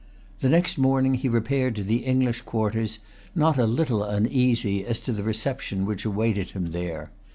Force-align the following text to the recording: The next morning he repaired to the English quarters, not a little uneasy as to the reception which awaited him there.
The 0.39 0.49
next 0.49 0.79
morning 0.79 1.13
he 1.13 1.29
repaired 1.29 1.75
to 1.75 1.83
the 1.83 1.97
English 2.05 2.41
quarters, 2.41 2.97
not 3.35 3.59
a 3.59 3.67
little 3.67 4.03
uneasy 4.03 4.83
as 4.83 4.97
to 5.01 5.11
the 5.11 5.21
reception 5.21 5.85
which 5.85 6.05
awaited 6.05 6.49
him 6.57 6.71
there. 6.71 7.11